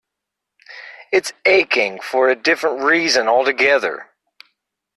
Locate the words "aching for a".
1.45-2.35